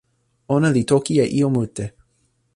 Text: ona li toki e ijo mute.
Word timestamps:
ona 0.55 0.69
li 0.75 0.83
toki 0.91 1.13
e 1.23 1.27
ijo 1.37 1.49
mute. 1.55 1.85